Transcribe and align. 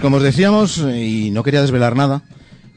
Pues 0.00 0.06
como 0.06 0.16
os 0.16 0.22
decíamos, 0.22 0.78
y 0.78 1.30
no 1.30 1.42
quería 1.42 1.60
desvelar 1.60 1.94
nada, 1.94 2.22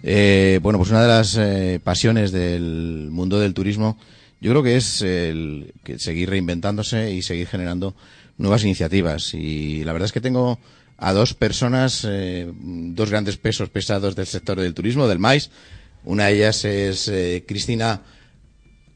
eh, 0.03 0.59
bueno, 0.61 0.77
pues 0.77 0.89
una 0.91 1.03
de 1.03 1.07
las 1.07 1.37
eh, 1.39 1.79
pasiones 1.81 2.33
del 2.33 3.07
mundo 3.11 3.39
del 3.39 3.53
turismo, 3.53 3.97
yo 4.41 4.51
creo 4.51 4.61
que 4.61 4.75
es 4.75 5.01
el 5.01 5.71
que 5.85 5.99
seguir 5.99 6.29
reinventándose 6.29 7.13
y 7.13 7.21
seguir 7.21 7.47
generando 7.47 7.95
nuevas 8.37 8.65
iniciativas. 8.65 9.33
Y 9.35 9.85
la 9.85 9.93
verdad 9.93 10.07
es 10.07 10.11
que 10.11 10.19
tengo 10.19 10.59
a 10.97 11.13
dos 11.13 11.33
personas, 11.33 12.05
eh, 12.05 12.51
dos 12.53 13.09
grandes 13.09 13.37
pesos 13.37 13.69
pesados 13.69 14.17
del 14.17 14.25
sector 14.27 14.59
del 14.59 14.73
turismo, 14.73 15.07
del 15.07 15.19
maíz. 15.19 15.49
Una 16.03 16.25
de 16.25 16.35
ellas 16.35 16.65
es 16.65 17.07
eh, 17.07 17.45
Cristina 17.47 18.01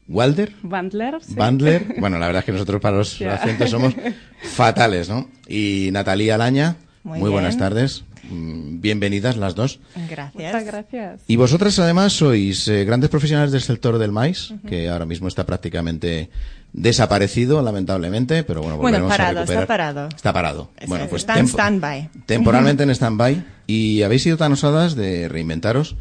Walder. 0.06 0.52
Bandler, 0.62 1.14
sí. 1.22 1.32
Bandler. 1.34 1.94
Bueno, 1.98 2.18
la 2.18 2.26
verdad 2.26 2.40
es 2.40 2.44
que 2.44 2.52
nosotros 2.52 2.78
para 2.82 2.98
los 2.98 3.18
Ya. 3.18 3.36
acentos 3.36 3.70
somos 3.70 3.94
fatales, 4.42 5.08
¿no? 5.08 5.30
Y 5.48 5.88
Natalia 5.92 6.34
Alaña. 6.34 6.76
Muy 7.04 7.20
Muy, 7.20 7.30
buenas 7.30 7.56
tardes. 7.56 8.04
Mm, 8.30 8.80
Bienvenidas 8.80 9.36
las 9.36 9.54
dos. 9.54 9.80
Gracias. 10.10 10.34
Muchas 10.34 10.64
gracias. 10.64 11.20
Y 11.26 11.36
vosotras 11.36 11.78
además 11.78 12.12
sois 12.12 12.68
eh, 12.68 12.84
grandes 12.84 13.08
profesionales 13.08 13.52
del 13.52 13.62
sector 13.62 13.98
del 13.98 14.12
maíz, 14.12 14.52
que 14.66 14.88
ahora 14.88 15.06
mismo 15.06 15.28
está 15.28 15.46
prácticamente 15.46 16.28
desaparecido, 16.72 17.62
lamentablemente, 17.62 18.42
pero 18.44 18.60
bueno, 18.60 18.76
Bueno, 18.76 18.98
volveremos 18.98 19.12
a 19.12 19.16
parado, 19.16 19.34
recuperar. 19.40 19.62
está 19.62 19.66
parado. 19.66 20.08
Está 20.14 20.32
parado. 20.32 20.70
Bueno, 20.86 21.04
es, 21.04 21.10
pues 21.10 21.22
está 21.22 21.38
en 21.38 21.48
stand-by. 21.48 22.10
Temporalmente 22.26 22.82
en 22.82 22.90
stand-by. 22.94 23.44
Y 23.66 24.02
habéis 24.02 24.22
sido 24.22 24.36
tan 24.36 24.52
osadas 24.52 24.94
de 24.94 25.28
reinventaros 25.28 25.96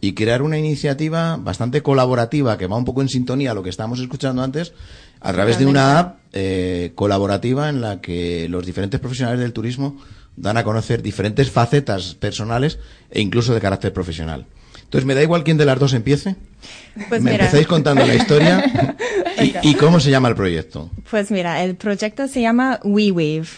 y 0.00 0.14
crear 0.14 0.42
una 0.42 0.58
iniciativa 0.58 1.36
bastante 1.36 1.82
colaborativa 1.82 2.56
que 2.58 2.66
va 2.66 2.76
un 2.76 2.84
poco 2.84 3.02
en 3.02 3.08
sintonía 3.08 3.50
a 3.50 3.54
lo 3.54 3.62
que 3.62 3.70
estábamos 3.70 4.00
escuchando 4.00 4.42
antes, 4.42 4.72
a 5.20 5.32
través 5.32 5.58
de 5.58 5.66
una 5.66 5.98
app 5.98 6.18
eh, 6.32 6.92
colaborativa 6.94 7.68
en 7.68 7.80
la 7.80 8.00
que 8.00 8.48
los 8.48 8.64
diferentes 8.64 9.00
profesionales 9.00 9.40
del 9.40 9.52
turismo 9.52 9.96
dan 10.40 10.56
a 10.56 10.64
conocer 10.64 11.02
diferentes 11.02 11.50
facetas 11.50 12.14
personales 12.14 12.78
e 13.10 13.20
incluso 13.20 13.54
de 13.54 13.60
carácter 13.60 13.92
profesional. 13.92 14.46
Entonces, 14.82 15.04
me 15.04 15.14
da 15.14 15.22
igual 15.22 15.44
quién 15.44 15.58
de 15.58 15.66
las 15.66 15.78
dos 15.78 15.92
empiece. 15.92 16.36
Pues 17.08 17.20
me 17.22 17.32
mira, 17.32 17.44
empezáis 17.44 17.66
contando 17.66 18.06
la 18.06 18.14
historia 18.14 18.96
y, 19.62 19.70
y 19.70 19.74
cómo 19.74 20.00
se 20.00 20.10
llama 20.10 20.28
el 20.28 20.34
proyecto. 20.34 20.90
pues 21.10 21.30
mira, 21.30 21.62
el 21.62 21.76
proyecto 21.76 22.26
se 22.26 22.40
llama 22.40 22.80
WeWave, 22.82 23.48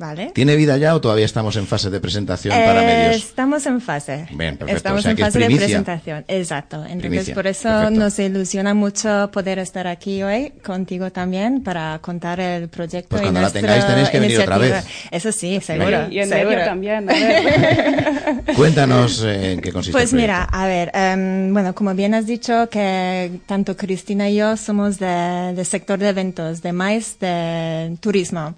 ¿vale? 0.00 0.32
¿Tiene 0.34 0.56
vida 0.56 0.76
ya 0.78 0.94
o 0.96 1.00
todavía 1.00 1.26
estamos 1.26 1.54
en 1.56 1.66
fase 1.68 1.90
de 1.90 2.00
presentación 2.00 2.52
para 2.52 2.82
Eh, 2.82 2.86
medios? 2.86 3.16
Estamos 3.22 3.64
en 3.66 3.80
fase. 3.80 4.26
Bien, 4.32 4.56
perfecto. 4.56 4.76
Estamos 4.76 4.98
O 4.98 5.02
sea, 5.02 5.10
en 5.12 5.16
que 5.16 5.22
es 5.22 5.28
fase 5.28 5.38
de 5.38 5.56
presentación. 5.56 6.24
Exacto. 6.26 6.76
Entonces, 6.78 7.00
Primicia. 7.00 7.34
por 7.34 7.46
eso 7.46 7.68
Perfecto. 7.68 8.00
nos 8.00 8.18
ilusiona 8.18 8.74
mucho 8.74 9.30
poder 9.32 9.58
estar 9.60 9.86
aquí 9.86 10.22
hoy 10.22 10.50
contigo 10.64 11.12
también 11.12 11.62
para 11.62 11.98
contar 12.00 12.40
el 12.40 12.68
proyecto. 12.68 13.10
Pues 13.10 13.20
y 13.20 13.24
cuando 13.26 13.40
la 13.40 13.42
nuestra 13.42 13.60
tengáis 13.60 13.86
tenéis 13.86 14.08
que 14.10 14.18
venir 14.20 14.40
otra 14.40 14.56
iniciativa. 14.56 14.80
vez. 14.80 15.08
Eso 15.12 15.30
sí, 15.32 15.60
seguro. 15.60 16.08
y 16.10 16.18
en 16.18 16.28
seguro. 16.28 16.50
medio 16.50 16.64
también. 16.64 17.10
a 17.10 17.12
ver. 17.12 18.54
Cuéntanos 18.56 19.22
eh, 19.24 19.52
en 19.52 19.60
qué 19.60 19.70
consiste 19.72 19.92
Pues 19.92 20.12
el 20.12 20.20
mira, 20.20 20.44
a 20.44 20.66
ver, 20.66 20.90
em, 20.94 21.52
bueno, 21.52 21.74
como 21.74 21.94
bien 21.94 22.14
has 22.14 22.26
dicho 22.26 22.68
que 22.70 23.30
tanto 23.46 23.76
Cristina 23.76 24.28
y 24.30 24.36
yo 24.36 24.56
somos 24.56 24.98
de- 24.98 25.52
del 25.54 25.66
sector 25.66 25.98
de 25.98 26.08
eventos, 26.08 26.62
de 26.62 26.72
más 26.72 27.18
de 27.20 27.96
turismo. 28.00 28.54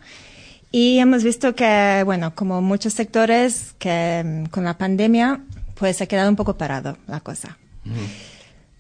Y 0.73 0.99
hemos 0.99 1.23
visto 1.23 1.55
que, 1.55 2.03
bueno, 2.07 2.35
como 2.35 2.63
muchos 2.63 2.95
sectores, 2.95 3.75
que 3.79 4.21
em, 4.21 4.47
con 4.47 4.65
la 4.65 4.79
pandemia, 4.79 5.43
pues 5.75 5.99
se 5.99 6.05
ha 6.05 6.07
quedado 6.07 6.31
un 6.31 6.37
poco 6.37 6.57
parado 6.57 6.97
la 7.07 7.21
cosa. 7.21 7.59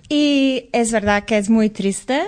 Y 0.08 0.70
es 0.72 0.91
verdad 0.91 1.25
que 1.25 1.36
es 1.36 1.50
muy 1.50 1.69
triste, 1.69 2.22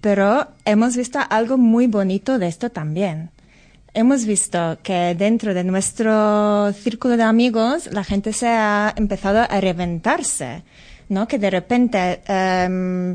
pero 0.00 0.48
hemos 0.64 0.96
visto 0.96 1.20
algo 1.30 1.56
muy 1.58 1.86
bonito 1.86 2.40
de 2.40 2.48
esto 2.48 2.70
también. 2.70 3.30
Hemos 3.94 4.24
visto 4.24 4.78
que 4.82 5.14
dentro 5.16 5.54
de 5.54 5.62
nuestro 5.62 6.72
círculo 6.72 7.16
de 7.16 7.22
amigos 7.22 7.88
la 7.92 8.02
gente 8.02 8.32
se 8.32 8.48
ha 8.48 8.92
empezado 8.96 9.46
a 9.48 9.60
reventarse, 9.60 10.64
¿no? 11.08 11.28
Que 11.28 11.38
de 11.38 11.50
repente 11.50 12.20
em, 12.26 13.14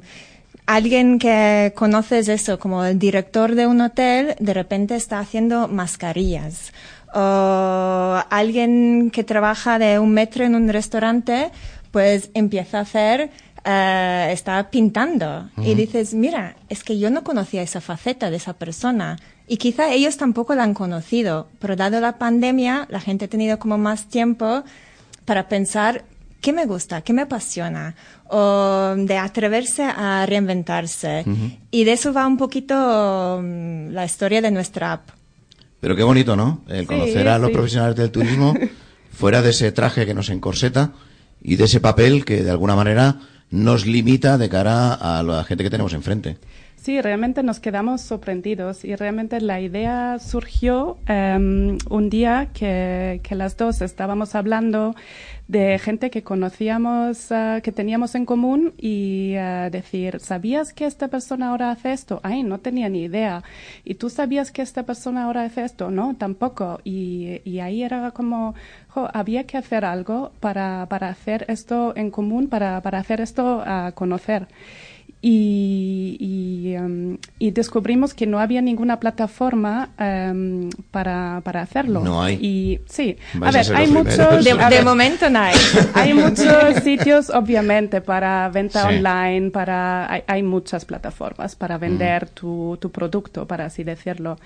alguien 0.66 1.20
que 1.20 1.74
conoces 1.76 2.28
eso 2.28 2.60
como 2.60 2.86
el 2.86 3.00
director 3.00 3.56
de 3.56 3.68
un 3.68 3.82
hotel 3.82 4.36
de 4.40 4.54
repente 4.54 4.96
está 4.96 5.20
haciendo 5.20 5.68
mascarillas. 5.68 6.74
O 7.14 8.20
alguien 8.30 9.12
que 9.12 9.24
trabaja 9.24 9.78
de 9.78 10.00
un 10.00 10.14
metro 10.14 10.46
en 10.46 10.56
un 10.56 10.68
restaurante 10.70 11.52
pues 11.92 12.32
empieza 12.34 12.80
a 12.80 12.82
hacer 12.82 13.30
eh, 13.66 14.30
está 14.32 14.70
pintando. 14.72 15.50
Y 15.58 15.76
dices 15.76 16.14
mira 16.14 16.56
es 16.70 16.84
que 16.84 16.98
yo 16.98 17.10
no 17.10 17.24
conocía 17.24 17.62
esa 17.62 17.82
faceta 17.82 18.30
de 18.30 18.38
esa 18.38 18.54
persona 18.54 19.18
y 19.48 19.58
quizá 19.58 19.92
ellos 19.92 20.18
tampoco 20.18 20.56
la 20.56 20.64
han 20.64 20.74
conocido 20.74 21.48
pero 21.60 21.76
dado 21.76 22.00
la 22.00 22.18
pandemia 22.18 22.88
la 22.90 23.00
gente 23.00 23.26
ha 23.26 23.28
tenido 23.28 23.60
como 23.60 23.78
más 23.78 24.06
tiempo 24.06 24.64
para 25.26 25.48
pensar 25.50 26.06
qué 26.44 26.52
me 26.52 26.66
gusta, 26.66 27.02
qué 27.02 27.14
me 27.14 27.24
apasiona, 27.24 27.96
o 28.30 28.94
de 28.98 29.18
atreverse 29.18 29.84
a 29.84 30.26
reinventarse. 30.28 31.24
Y 31.72 31.86
de 31.86 31.94
eso 31.94 32.12
va 32.14 32.28
un 32.28 32.38
poquito 32.38 33.40
mm, 33.42 33.92
la 33.92 34.04
historia 34.04 34.42
de 34.42 34.52
nuestra 34.52 34.92
app. 34.92 35.10
Pero 35.80 35.96
qué 35.96 36.04
bonito, 36.04 36.36
¿no? 36.36 36.62
El 36.68 36.86
conocer 36.86 37.28
a 37.30 37.40
los 37.40 37.48
sí. 37.48 37.54
profesionales 37.54 37.96
del 37.96 38.12
turismo 38.12 38.54
fuera 39.12 39.42
de 39.42 39.52
ese 39.52 39.72
traje 39.72 40.06
que 40.06 40.14
nos 40.14 40.30
encorseta 40.30 40.92
y 41.42 41.56
de 41.56 41.64
ese 41.64 41.80
papel 41.80 42.26
que 42.26 42.44
de 42.44 42.52
alguna 42.52 42.76
manera 42.76 43.20
nos 43.50 43.86
limita 43.86 44.38
de 44.38 44.50
cara 44.50 44.94
a 44.94 45.24
la 45.24 45.44
gente 45.46 45.64
que 45.64 45.70
tenemos 45.70 45.94
enfrente. 45.94 46.38
Sí, 46.84 47.00
realmente 47.00 47.44
nos 47.44 47.62
quedamos 47.62 48.02
sorprendidos 48.02 48.84
y 48.84 48.94
realmente 48.98 49.40
la 49.40 49.62
idea 49.62 50.20
surgió 50.20 50.98
em, 51.08 51.78
un 51.90 52.10
día 52.10 52.50
que, 52.54 53.22
que 53.24 53.36
las 53.36 53.56
dos 53.56 53.82
estábamos 53.82 54.36
hablando 54.36 54.94
de 55.48 55.80
gente 55.80 56.10
que 56.10 56.24
conocíamos, 56.24 57.32
ah, 57.32 57.62
que 57.64 57.72
teníamos 57.72 58.16
en 58.16 58.26
común 58.26 58.74
y 58.78 59.36
ah, 59.36 59.70
decir, 59.70 60.20
¿sabías 60.20 60.74
que 60.74 60.86
esta 60.86 61.08
persona 61.08 61.52
ahora 61.52 61.72
hace 61.72 61.94
esto? 61.94 62.20
Ay, 62.22 62.44
no 62.44 62.60
tenía 62.60 62.90
ni 62.90 63.04
idea. 63.04 63.44
¿Y 63.86 63.96
tú 63.96 64.10
sabías 64.10 64.52
que 64.52 64.62
esta 64.62 64.84
persona 64.84 65.24
ahora 65.24 65.44
hace 65.44 65.64
esto? 65.64 65.90
No, 65.90 66.18
tampoco. 66.18 66.82
Y, 66.84 67.40
y 67.46 67.60
ahí 67.60 67.82
era 67.84 68.12
como, 68.12 68.56
jo, 68.90 69.08
había 69.14 69.46
que 69.46 69.58
hacer 69.58 69.86
algo 69.86 70.34
para, 70.42 70.86
para 70.90 71.08
hacer 71.08 71.46
esto 71.48 71.94
en 71.96 72.12
común, 72.12 72.50
para, 72.50 72.82
para 72.82 73.00
hacer 73.00 73.22
esto 73.22 73.64
a 73.66 73.94
conocer. 73.94 74.48
Y, 75.26 76.18
y, 76.20 76.74
em, 76.76 77.18
y 77.40 77.52
descubrimos 77.52 78.14
que 78.14 78.28
no 78.28 78.40
había 78.40 78.62
ninguna 78.62 79.00
plataforma 79.00 79.92
em, 79.98 80.70
para, 80.92 81.40
para 81.46 81.62
hacerlo. 81.62 82.02
No 82.02 82.22
hay. 82.22 82.36
Y 82.42 82.80
sí, 82.88 83.16
a 83.36 83.40
Vais 83.40 83.56
a 83.56 83.72
ver, 83.72 83.82
hay 83.82 83.88
muchos. 83.88 84.44
De, 84.44 84.82
momento 84.84 85.30
no 85.30 85.40
hay. 85.40 85.56
hay 85.94 86.14
muchos 86.14 86.84
sitios, 86.84 87.30
obviamente, 87.30 88.02
para 88.02 88.50
venta 88.50 88.82
Sí. 88.82 88.96
online, 88.98 89.50
para 89.52 90.12
hay, 90.12 90.24
hay 90.28 90.44
muchas 90.44 90.84
plataformas 90.84 91.56
para 91.56 91.78
vender 91.78 92.28
tu, 92.28 92.78
tu 92.82 92.92
producto, 92.92 93.48
para 93.48 93.64
así 93.68 93.86
decirlo. 93.86 94.38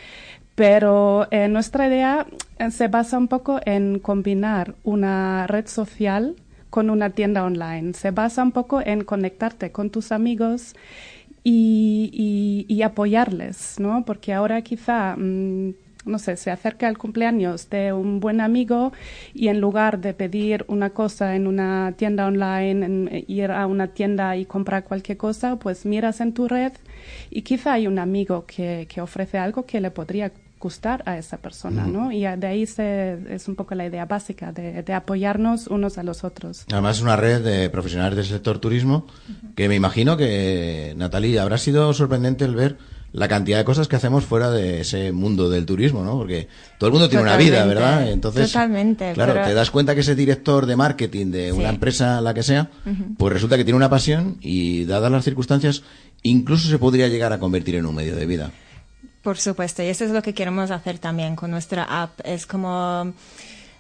Pero 0.54 1.28
eh, 1.32 1.48
nuestra 1.48 1.88
idea 1.88 2.28
eh, 2.60 2.70
se 2.70 2.88
basa 2.88 3.18
un 3.18 3.28
poco 3.28 3.60
en 3.66 3.98
combinar 3.98 4.76
una 4.84 5.48
red 5.48 5.66
social 5.68 6.36
con 6.70 6.90
una 6.90 7.10
tienda 7.12 7.44
online. 7.44 7.94
Se 7.94 8.12
basa 8.12 8.44
un 8.44 8.52
poco 8.52 8.82
en 8.82 9.04
conectarte 9.04 9.72
con 9.72 9.90
tus 9.90 10.12
amigos 10.12 10.76
y, 11.44 12.82
apoyarles, 12.84 13.80
¿no? 13.80 14.04
Porque 14.06 14.34
ahora 14.34 14.62
quizá, 14.62 15.16
mm, 15.18 15.74
no 16.06 16.20
sé, 16.20 16.38
se 16.38 16.52
acerca 16.52 16.88
el 16.88 16.98
cumpleaños 16.98 17.70
de 17.70 17.92
un 17.94 18.20
buen 18.20 18.40
amigo 18.42 18.94
y 19.34 19.50
en 19.50 19.60
lugar 19.60 20.00
de 20.00 20.14
pedir 20.14 20.64
una 20.68 20.92
cosa 20.92 21.36
en 21.36 21.48
una 21.48 21.94
tienda 21.98 22.28
online, 22.28 22.86
en- 22.86 23.08
eh, 23.12 23.26
ir 23.28 23.52
a 23.52 23.66
una 23.68 23.88
tienda 23.88 24.36
y 24.38 24.46
comprar 24.46 24.84
cualquier 24.86 25.18
cosa, 25.18 25.58
pues 25.58 25.86
miras 25.86 26.22
en 26.22 26.34
tu 26.34 26.48
red 26.48 26.72
y 27.30 27.42
quizá 27.42 27.74
hay 27.74 27.88
un 27.88 28.00
amigo 28.00 28.46
que, 28.46 28.88
que 28.90 29.02
ofrece 29.02 29.38
algo 29.38 29.66
que 29.66 29.82
le 29.82 29.92
podría 29.92 30.32
gustar 30.60 31.04
a 31.06 31.18
esa 31.18 31.38
persona, 31.38 31.86
¿no? 31.86 32.12
Y 32.12 32.26
a- 32.26 32.36
de 32.38 32.48
ahí 32.48 32.66
se, 32.66 33.18
es 33.30 33.48
un 33.48 33.56
poco 33.56 33.76
la 33.76 33.86
idea 33.86 34.06
básica 34.06 34.52
de, 34.52 34.82
de 34.84 34.94
apoyarnos 34.94 35.68
unos 35.68 35.98
a 35.98 36.04
los 36.04 36.24
otros. 36.24 36.66
Además 36.72 36.98
es 36.98 37.04
una 37.04 37.16
red 37.16 37.44
de 37.44 37.70
profesionales 37.70 38.16
del 38.18 38.26
sector 38.26 38.60
turismo 38.60 39.06
que 39.56 39.68
me 39.70 39.76
imagino 39.76 40.18
que, 40.18 40.94
Natalia, 40.98 41.44
habrá 41.44 41.58
sido 41.58 41.94
sorprendente 41.94 42.46
el 42.46 42.56
ver 42.56 42.78
la 43.14 43.28
cantidad 43.30 43.58
de 43.58 43.64
cosas 43.66 43.88
que 43.88 43.96
hacemos 43.96 44.26
fuera 44.26 44.52
de 44.52 44.82
ese 44.82 45.12
mundo 45.14 45.50
del 45.50 45.66
turismo, 45.66 46.04
¿no? 46.04 46.18
Porque 46.18 46.50
todo 46.78 46.88
el 46.90 46.92
mundo 46.94 47.08
tiene 47.08 47.24
una 47.24 47.38
vida, 47.38 47.66
¿verdad? 47.66 48.10
Entonces, 48.12 48.52
totalmente, 48.52 49.14
claro, 49.14 49.34
pero- 49.34 49.46
te 49.48 49.54
das 49.54 49.72
cuenta 49.72 49.96
que 49.96 50.02
ese 50.02 50.14
director 50.14 50.66
de 50.66 50.76
marketing 50.76 51.28
de 51.32 51.52
una 51.54 51.70
Sí. 51.70 51.76
empresa, 51.76 52.20
la 52.22 52.34
que 52.34 52.44
sea, 52.44 52.70
pues 53.18 53.34
resulta 53.34 53.56
que 53.58 53.64
tiene 53.64 53.78
una 53.78 53.90
pasión 53.90 54.38
y 54.42 54.84
dadas 54.86 55.10
las 55.12 55.24
circunstancias, 55.24 55.84
incluso 56.22 56.68
se 56.68 56.78
podría 56.80 57.08
llegar 57.08 57.32
a 57.32 57.40
convertir 57.40 57.76
en 57.76 57.86
un 57.86 57.96
medio 57.96 58.16
de 58.16 58.26
vida. 58.26 58.52
Por 59.28 59.40
supuesto, 59.40 59.84
y 59.84 59.88
eso 59.88 60.06
es 60.06 60.12
lo 60.12 60.22
que 60.22 60.34
queremos 60.34 60.72
hacer 60.72 61.00
también 61.00 61.36
con 61.36 61.52
nuestra 61.52 61.84
app. 61.84 62.18
Es 62.24 62.46
como 62.46 63.12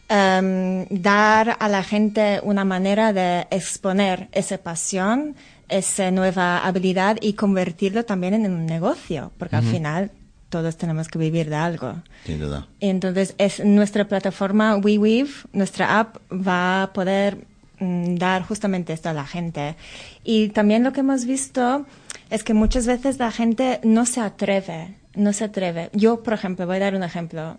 em, 0.09 0.85
dar 0.89 1.55
a 1.57 1.69
la 1.69 1.83
gente 1.83 2.41
una 2.43 2.65
manera 2.65 3.13
de 3.13 3.47
exponer 3.49 4.27
esa 4.33 4.57
pasión, 4.57 5.37
esa 5.69 6.11
nueva 6.11 6.67
habilidad 6.67 7.15
y 7.21 7.31
convertirlo 7.31 8.03
también 8.03 8.33
en 8.33 8.51
un 8.51 8.65
negocio, 8.65 9.31
porque 9.37 9.55
al 9.55 9.63
final 9.63 10.11
todos 10.49 10.75
tenemos 10.75 11.07
que 11.07 11.17
vivir 11.17 11.49
de 11.49 11.55
algo. 11.55 11.95
Sin 12.25 12.41
duda. 12.41 12.67
Y 12.81 12.89
Entonces, 12.89 13.33
es 13.37 13.63
nuestra 13.63 14.05
plataforma 14.05 14.75
WeWeave, 14.75 15.31
nuestra 15.53 15.97
app, 15.97 16.17
va 16.29 16.83
a 16.83 16.91
poder 16.91 17.45
mm, 17.79 18.15
dar 18.15 18.43
justamente 18.43 18.91
esto 18.91 19.07
a 19.07 19.13
la 19.13 19.25
gente. 19.25 19.77
Y 20.25 20.49
también 20.49 20.83
lo 20.83 20.91
que 20.91 20.99
hemos 20.99 21.23
visto 21.23 21.85
es 22.29 22.43
que 22.43 22.53
muchas 22.53 22.85
veces 22.85 23.17
la 23.17 23.31
gente 23.31 23.79
no 23.83 24.05
se 24.05 24.19
atreve, 24.19 24.95
no 25.17 25.33
se 25.33 25.43
atreve. 25.45 25.89
Yo, 25.93 26.23
por 26.23 26.33
ejemplo, 26.33 26.65
voy 26.65 26.77
a 26.77 26.79
dar 26.79 26.95
un 26.95 27.03
ejemplo. 27.03 27.57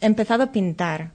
He 0.00 0.06
empezado 0.06 0.44
a 0.44 0.52
pintar 0.52 1.10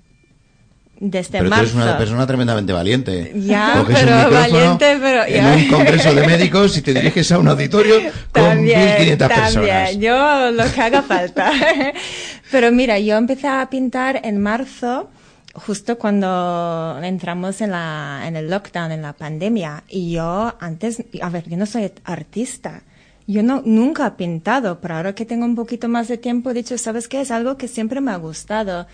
desde 0.99 1.31
Pero 1.39 1.45
tú 1.45 1.49
marzo. 1.49 1.63
eres 1.63 1.75
una 1.75 1.97
persona 1.97 2.27
tremendamente 2.27 2.71
valiente. 2.73 3.31
Ya, 3.35 3.83
pero 3.87 4.31
valiente, 4.31 4.97
pero 5.01 5.23
en 5.25 5.33
ya. 5.35 5.53
un 5.55 5.67
congreso 5.69 6.13
de 6.13 6.27
médicos 6.27 6.77
y 6.77 6.81
te 6.81 6.93
diriges 6.93 7.31
a 7.31 7.39
un 7.39 7.47
auditorio 7.47 7.95
con 8.31 8.43
También, 8.49 8.79
1.500 8.97 9.17
también. 9.17 9.41
personas. 9.41 9.97
Yo 9.97 10.51
lo 10.51 10.71
que 10.71 10.81
haga 10.81 11.01
falta. 11.01 11.51
Pero 12.51 12.71
mira, 12.71 12.99
yo 12.99 13.17
empecé 13.17 13.47
a 13.47 13.67
pintar 13.69 14.21
en 14.23 14.39
marzo, 14.39 15.09
justo 15.55 15.97
cuando 15.97 16.99
entramos 17.01 17.61
en, 17.61 17.71
la, 17.71 18.21
en 18.27 18.35
el 18.35 18.47
lockdown, 18.49 18.91
en 18.91 19.01
la 19.01 19.13
pandemia. 19.13 19.83
Y 19.89 20.11
yo 20.11 20.53
antes, 20.59 21.03
a 21.21 21.29
ver, 21.29 21.49
yo 21.49 21.57
no 21.57 21.65
soy 21.65 21.91
artista. 22.03 22.83
Yo 23.25 23.41
no, 23.43 23.61
nunca 23.65 24.07
he 24.07 24.11
pintado, 24.11 24.79
pero 24.81 24.95
ahora 24.95 25.15
que 25.15 25.25
tengo 25.25 25.45
un 25.45 25.55
poquito 25.55 25.87
más 25.87 26.07
de 26.07 26.17
tiempo, 26.17 26.51
he 26.51 26.53
dicho, 26.53 26.77
¿sabes 26.77 27.07
qué? 27.07 27.21
Es 27.21 27.31
algo 27.31 27.57
que 27.57 27.67
siempre 27.67 28.01
me 28.01 28.11
ha 28.11 28.17
gustado. 28.17 28.85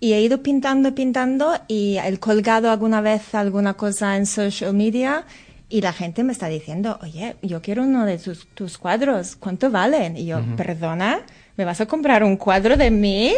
Y 0.00 0.12
he 0.12 0.20
ido 0.22 0.42
pintando, 0.42 0.94
pintando 0.94 1.52
y 1.68 1.98
he 1.98 2.18
colgado 2.18 2.70
alguna 2.70 3.00
vez 3.00 3.34
alguna 3.34 3.74
cosa 3.74 4.16
en 4.16 4.26
social 4.26 4.74
media 4.74 5.26
y 5.70 5.80
la 5.80 5.92
gente 5.92 6.24
me 6.24 6.32
está 6.32 6.48
diciendo, 6.48 6.98
oye, 7.02 7.36
yo 7.42 7.62
quiero 7.62 7.84
uno 7.84 8.04
de 8.04 8.18
tus, 8.18 8.46
tus 8.54 8.76
cuadros, 8.76 9.36
¿cuánto 9.36 9.70
valen? 9.70 10.16
Y 10.16 10.26
yo, 10.26 10.40
perdona, 10.56 11.20
¿me 11.56 11.64
vas 11.64 11.80
a 11.80 11.86
comprar 11.86 12.24
un 12.24 12.36
cuadro 12.36 12.76
de 12.76 12.90
mí? 12.90 13.32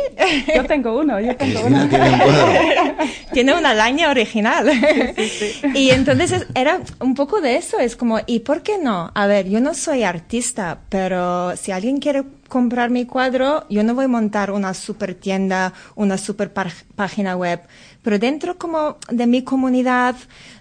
Yo 0.56 0.64
tengo 0.64 0.98
uno, 0.98 1.20
yo 1.20 1.36
tengo 1.36 1.60
Cristina 1.60 1.82
uno. 1.82 1.88
tiene 1.90 2.10
un 2.10 2.18
cuadro. 2.18 2.52
Tiene 3.32 3.54
una 3.54 3.72
laña 3.74 4.10
original. 4.10 4.70
Y 5.74 5.90
entonces 5.90 6.32
es- 6.32 6.46
era 6.54 6.80
un 7.00 7.14
poco 7.14 7.40
de 7.40 7.56
eso, 7.56 7.78
es 7.78 7.96
como, 7.96 8.18
¿y 8.26 8.40
por 8.40 8.62
qué 8.62 8.78
no? 8.78 9.10
A 9.14 9.26
ver, 9.26 9.48
yo 9.48 9.60
no 9.60 9.74
soy 9.74 10.02
artista, 10.02 10.80
pero 10.88 11.56
si 11.56 11.72
alguien 11.72 11.98
quiere 11.98 12.24
comprar 12.48 12.90
mi 12.90 13.06
cuadro, 13.06 13.64
yo 13.70 13.82
no 13.82 13.94
voy 13.94 14.04
a 14.04 14.08
montar 14.08 14.50
una 14.50 14.74
super 14.74 15.14
tienda, 15.14 15.72
una 15.94 16.18
super 16.18 16.52
página 16.52 17.36
web, 17.36 17.60
pero 18.02 18.18
dentro 18.18 18.58
como 18.58 18.96
de 19.10 19.26
mi 19.26 19.42
comunidad, 19.42 20.16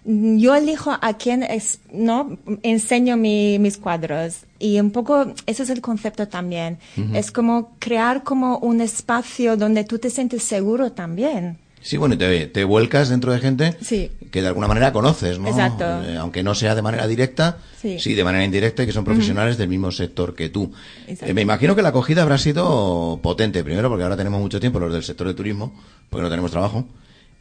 yo 0.06 0.56
elijo 0.56 0.92
a 1.02 1.14
quién 1.18 1.44
es, 1.44 1.80
no, 1.92 2.38
enseño 2.64 3.18
mi- 3.18 3.58
mis 3.60 3.78
cuadros. 3.78 4.42
Y 4.60 4.80
un 4.80 4.92
poco, 4.92 5.34
ese 5.46 5.64
es 5.64 5.70
el 5.70 5.82
concepto 5.82 6.28
también. 6.28 6.78
Es 7.14 7.32
como 7.32 7.76
crear 7.80 8.24
como 8.24 8.58
un 8.60 8.80
espacio 8.82 9.58
donde 9.58 9.84
tú 9.84 9.98
te 10.00 10.10
sientes 10.10 10.44
seguro 10.44 10.92
también. 10.92 11.58
Sí, 11.84 11.98
bueno, 11.98 12.14
y 12.14 12.18
te, 12.20 12.46
te 12.46 12.64
vuelcas 12.64 13.10
dentro 13.10 13.32
de 13.34 13.40
gente 13.40 13.76
Sí. 13.82 14.12
que 14.30 14.44
de 14.44 14.48
alguna 14.50 14.68
manera 14.68 14.94
conoces, 14.94 15.40
¿no? 15.40 15.48
Exacto. 15.48 15.84
Eh, 16.04 16.16
aunque 16.16 16.44
no 16.44 16.54
sea 16.54 16.76
de 16.76 16.84
manera 16.84 17.08
directa, 17.08 17.58
Sí. 17.82 18.14
de 18.14 18.24
manera 18.24 18.46
indirecta 18.46 18.84
y 18.84 18.86
que 18.86 18.92
son 18.92 19.04
profesionales 19.04 19.58
del 19.58 19.68
mismo 19.68 19.92
sector 19.92 20.36
que 20.36 20.50
tú. 20.50 20.72
Eh, 21.08 21.34
me 21.34 21.42
imagino 21.42 21.76
que 21.76 21.82
la 21.82 21.90
acogida 21.90 22.22
habrá 22.22 22.38
sido 22.38 23.20
potente, 23.24 23.64
primero 23.64 23.90
porque 23.90 24.04
ahora 24.04 24.16
tenemos 24.16 24.40
mucho 24.40 24.60
tiempo 24.60 24.80
los 24.80 24.94
del 24.94 25.02
sector 25.04 25.26
de 25.26 25.34
turismo, 25.34 25.74
porque 26.12 26.22
no 26.22 26.30
tenemos 26.30 26.52
trabajo. 26.52 26.86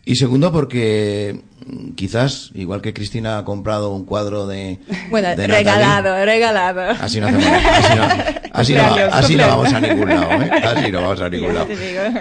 Y 0.05 0.17
segundo 0.17 0.51
porque 0.51 1.41
mm, 1.67 1.91
quizás, 1.93 2.51
igual 2.55 2.81
que 2.81 2.95
Cristina 2.95 3.39
ha 3.39 3.45
comprado 3.45 3.93
un 3.93 4.05
cuadro 4.05 4.47
de... 4.47 4.79
Bueno, 5.11 5.29
de 5.29 5.37
Natalie, 5.37 5.59
regalado, 5.59 6.25
regalado. 6.25 6.81
Así 7.01 7.21
no 7.21 7.29
hacemos, 7.29 7.47
así 7.47 7.95
no, 7.95 8.03
así 8.53 8.75
no, 8.75 8.83
así 9.13 9.37
vamos 9.37 9.73
a 9.73 9.81
ningún 9.81 10.09
lado, 10.09 10.43
¿eh? 10.43 10.51
Así 10.51 10.91
no 10.91 11.03
vamos 11.03 11.21
a 11.21 11.29
ningún 11.31 11.55
lado. 11.55 11.69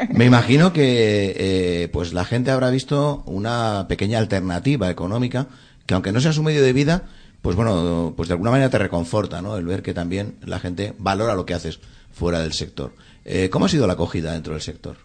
Me 0.10 0.26
imagino 0.26 0.74
que 0.74 1.36
eh, 1.38 1.88
pues 1.90 2.14
la 2.14 2.26
gente 2.26 2.52
habrá 2.52 2.70
visto 2.70 3.24
una 3.26 3.86
pequeña 3.88 4.20
alternativa 4.20 4.90
económica 4.90 5.48
que 5.86 5.96
aunque 5.96 6.12
no 6.12 6.22
sea 6.22 6.34
su 6.34 6.44
medio 6.44 6.62
de 6.62 6.72
vida, 6.72 7.04
pues 7.42 7.56
bueno, 7.56 8.14
pues 8.16 8.30
de 8.30 8.34
alguna 8.34 8.52
manera 8.52 8.70
te 8.70 8.78
reconforta, 8.78 9.42
¿no? 9.42 9.58
El 9.58 9.66
ver 9.66 9.82
que 9.82 9.94
también 9.94 10.36
la 10.46 10.60
gente 10.60 10.94
valora 11.00 11.34
lo 11.34 11.46
que 11.46 11.56
haces 11.56 11.80
fuera 12.12 12.42
del 12.42 12.54
sector. 12.54 12.94
Eh, 13.26 13.50
¿Cómo 13.50 13.66
ha 13.66 13.70
sido 13.70 13.88
la 13.88 13.94
acogida 13.94 14.34
dentro 14.34 14.54
del 14.54 14.62
sector? 14.62 14.98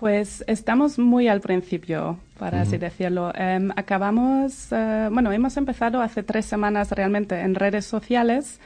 Pues 0.00 0.42
estamos 0.46 0.98
muy 0.98 1.28
al 1.28 1.42
principio, 1.42 2.18
para 2.38 2.62
así 2.62 2.78
decirlo. 2.78 3.32
Em, 3.34 3.70
acabamos, 3.76 4.72
eh, 4.72 5.10
bueno, 5.12 5.30
hemos 5.30 5.58
empezado 5.58 6.00
hace 6.00 6.22
tres 6.22 6.46
semanas 6.46 6.90
realmente 6.92 7.38
en 7.38 7.54
redes 7.54 7.84
sociales 7.84 8.60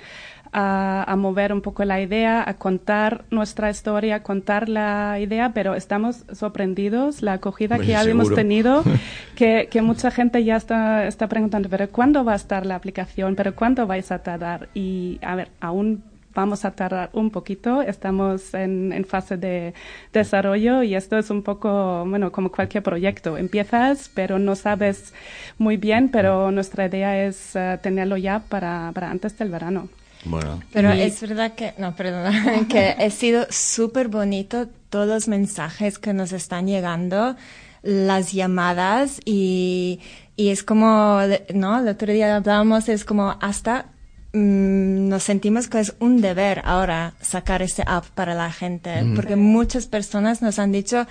a, 0.52 1.02
a 1.08 1.16
mover 1.16 1.52
un 1.52 1.60
poco 1.60 1.84
la 1.84 2.00
idea, 2.00 2.48
a 2.48 2.54
contar 2.54 3.24
nuestra 3.32 3.68
historia, 3.68 4.14
a 4.14 4.22
contar 4.22 4.68
la 4.68 5.18
idea, 5.18 5.50
pero 5.52 5.74
estamos 5.74 6.24
sorprendidos 6.32 7.20
la 7.20 7.32
acogida 7.32 7.80
que 7.80 7.96
seguro. 7.96 8.36
tenido, 8.36 8.84
que, 9.34 9.66
que 9.68 9.82
mucha 9.82 10.12
gente 10.12 10.44
ya 10.44 10.54
está, 10.54 11.04
está 11.08 11.26
preguntando, 11.26 11.68
pero 11.68 11.90
¿cuándo 11.90 12.24
va 12.24 12.34
a 12.34 12.36
estar 12.36 12.64
la 12.64 12.76
aplicación? 12.76 13.34
¿Pero 13.34 13.56
cuánto 13.56 13.88
vais 13.88 14.12
a 14.12 14.20
tardar? 14.20 14.68
Y, 14.72 15.18
a 15.20 15.34
ver, 15.34 15.48
aún 15.60 16.04
vamos 16.34 16.64
a 16.64 16.72
tardar 16.72 17.10
un 17.12 17.30
poquito. 17.30 17.82
Estamos 17.82 18.54
en, 18.54 18.92
en 18.92 19.04
fase 19.04 19.36
de 19.36 19.74
desarrollo 20.12 20.82
y 20.82 20.94
esto 20.94 21.18
es 21.18 21.30
un 21.30 21.42
poco, 21.42 22.04
bueno, 22.06 22.32
como 22.32 22.50
cualquier 22.50 22.82
proyecto. 22.82 23.36
Empiezas, 23.38 24.10
pero 24.14 24.38
no 24.38 24.54
sabes 24.56 25.12
muy 25.58 25.76
bien, 25.76 26.08
pero 26.10 26.50
nuestra 26.50 26.86
idea 26.86 27.24
es 27.24 27.54
eh, 27.56 27.78
tenerlo 27.82 28.16
ya 28.16 28.40
para, 28.48 28.90
para 28.94 29.10
antes 29.10 29.36
del 29.38 29.50
verano. 29.50 29.88
Bueno, 30.26 30.62
Pero 30.72 30.94
Y- 30.94 31.02
es 31.02 31.20
verdad 31.20 31.52
que, 31.54 31.74
no, 31.78 31.94
perdona, 31.94 32.66
que 32.68 32.88
ha 32.98 33.10
sido 33.10 33.46
súper 33.50 34.08
bonito 34.08 34.68
todos 34.88 35.06
los 35.06 35.28
mensajes 35.28 35.98
que 35.98 36.12
nos 36.14 36.32
están 36.32 36.66
llegando, 36.66 37.36
las 37.82 38.32
llamadas 38.32 39.20
y, 39.26 40.00
y 40.36 40.48
es 40.48 40.62
como, 40.62 41.20
¿no? 41.54 41.78
El 41.80 41.88
otro 41.88 42.10
día 42.10 42.36
hablábamos, 42.36 42.88
es 42.88 43.04
como 43.04 43.36
hasta 43.42 43.86
mm, 44.34 45.08
nos 45.08 45.22
sentimos 45.22 45.68
que 45.68 45.80
es 45.80 45.94
un 46.00 46.20
deber 46.20 46.60
ahora 46.64 47.14
sacar 47.22 47.62
este 47.62 47.82
app 47.86 48.04
para 48.14 48.34
la 48.34 48.52
gente, 48.52 49.04
porque 49.16 49.36
muchas 49.36 49.86
personas 49.86 50.42
nos 50.42 50.58
han 50.58 50.72
dicho, 50.72 51.06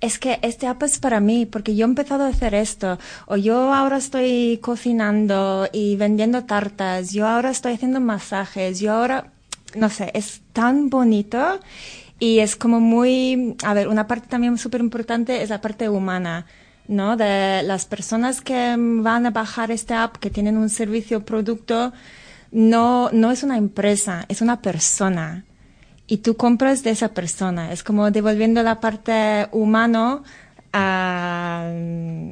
es 0.00 0.20
que 0.20 0.38
este 0.42 0.68
app 0.68 0.82
es 0.84 0.98
para 0.98 1.18
mí, 1.18 1.46
porque 1.46 1.74
yo 1.74 1.84
he 1.84 1.88
empezado 1.88 2.24
a 2.24 2.28
hacer 2.28 2.54
esto, 2.54 2.98
o 3.26 3.36
yo 3.36 3.74
ahora 3.74 3.96
estoy 3.96 4.60
cocinando 4.62 5.68
y 5.72 5.96
vendiendo 5.96 6.44
tartas, 6.44 7.12
yo 7.12 7.26
ahora 7.26 7.50
estoy 7.50 7.72
haciendo 7.72 7.98
masajes, 8.00 8.78
yo 8.78 8.92
ahora 8.92 9.32
no 9.74 9.90
sé, 9.90 10.10
es 10.14 10.40
tan 10.52 10.88
bonito 10.90 11.60
y 12.18 12.38
es 12.40 12.56
como 12.56 12.80
muy, 12.80 13.56
a 13.64 13.74
ver, 13.74 13.88
una 13.88 14.06
parte 14.06 14.28
también 14.28 14.58
súper 14.58 14.80
importante 14.80 15.42
es 15.42 15.50
la 15.50 15.60
parte 15.60 15.88
humana. 15.88 16.46
¿no? 16.88 17.18
De 17.18 17.62
las 17.64 17.84
personas 17.84 18.40
que 18.40 18.74
van 18.78 19.26
a 19.26 19.30
bajar 19.30 19.70
esta 19.70 20.04
app, 20.04 20.16
que 20.16 20.30
tienen 20.30 20.56
un 20.56 20.70
servicio 20.70 21.18
o 21.18 21.20
producto, 21.20 21.92
no, 22.52 23.10
no 23.12 23.30
es 23.30 23.42
una 23.42 23.56
empresa, 23.56 24.24
es 24.28 24.40
una 24.42 24.60
persona. 24.62 25.44
Y 26.06 26.18
tú 26.18 26.36
compras 26.36 26.82
de 26.82 26.90
esa 26.90 27.08
persona. 27.08 27.70
Es 27.72 27.82
como 27.82 28.10
devolviendo 28.10 28.62
la 28.62 28.80
parte 28.80 29.46
humano 29.52 30.22
a- 30.72 31.70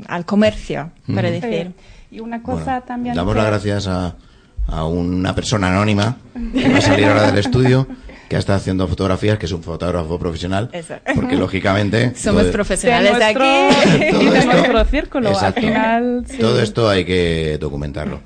al 0.09 0.25
comercio, 0.25 0.91
para 1.15 1.31
decir. 1.31 1.73
Y 2.11 2.21
una 2.21 2.43
cosa 2.43 2.65
Bueno, 2.65 2.83
también. 2.87 3.15
Damos 3.15 3.35
que- 3.35 3.39
las 3.41 3.47
gracias 3.49 3.87
a, 3.89 4.17
a 4.69 4.87
una 4.87 5.35
persona 5.35 5.69
anónima 5.69 6.17
que 6.55 6.69
va 6.69 6.79
a 6.79 6.81
salir 6.81 7.07
ahora 7.07 7.27
del 7.27 7.39
estudio, 7.39 7.87
que 8.29 8.37
está 8.37 8.55
haciendo 8.55 8.89
fotografías, 8.89 9.39
que 9.39 9.47
es 9.47 9.53
un 9.53 9.63
fotógrafo 9.63 10.19
profesional. 10.19 10.71
Eso. 10.73 10.95
Porque 11.15 11.37
lógicamente. 11.37 12.15
Somos 12.17 12.43
todo- 12.45 12.53
profesionales 12.53 13.19
de 13.19 13.25
aquí. 13.25 14.11
todo 14.11 14.31
de 14.31 14.39
esto- 14.39 14.53
nuestro 14.53 14.85
círculo. 14.87 15.29
Exacto. 15.31 15.61
Al 15.61 15.67
final, 15.67 16.25
sí. 16.29 16.39
Todo 16.39 16.61
esto 16.63 16.89
hay 16.89 17.05
que 17.05 17.59
documentarlo. 17.61 18.21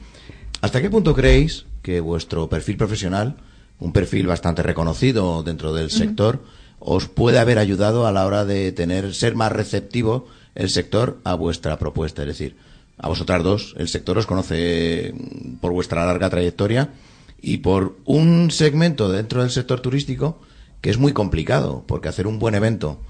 ¿Hasta 0.61 0.81
qué 0.81 0.91
punto 0.91 1.15
creéis 1.15 1.65
que 1.91 2.01
vuestro 2.01 2.49
perfil 2.49 2.77
profesional, 2.77 3.37
un 3.81 3.93
perfil 3.93 4.29
bastante 4.29 4.63
reconocido 4.63 5.43
dentro 5.43 5.73
del 5.73 5.91
sector, 5.91 6.45
os 6.79 7.09
puede 7.09 7.41
haber 7.41 7.59
ayudado 7.59 8.07
a 8.07 8.13
la 8.13 8.27
hora 8.27 8.45
de 8.45 8.71
tener 8.71 9.13
ser 9.13 9.35
más 9.35 9.51
receptivo 9.51 10.29
el 10.55 10.71
sector 10.71 11.19
a 11.25 11.35
vuestra 11.35 11.79
propuesta? 11.81 12.23
Es 12.23 12.29
decir, 12.29 12.57
a 12.97 13.09
vosotras 13.09 13.43
dos, 13.43 13.75
el 13.77 13.89
sector 13.89 14.19
os 14.19 14.27
conoce 14.27 15.13
mm, 15.13 15.57
por 15.57 15.73
vuestra 15.73 16.07
larga 16.07 16.31
trayectoria 16.31 16.91
y 17.43 17.59
por 17.59 17.97
un 18.05 18.53
segmento 18.53 19.11
dentro 19.11 19.43
del 19.43 19.51
sector 19.51 19.81
turístico 19.81 20.41
que 20.81 20.91
es 20.91 20.99
muy 20.99 21.13
complicado, 21.13 21.83
porque 21.89 22.09
hacer 22.09 22.29
un 22.29 22.39
buen 22.39 22.55
evento 22.55 23.01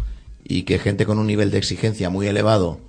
y 0.43 0.63
que 0.63 0.79
gente 0.79 1.05
con 1.05 1.19
un 1.19 1.27
nivel 1.27 1.51
de 1.51 1.59
exigencia 1.59 2.09
muy 2.09 2.27
elevado 2.29 2.81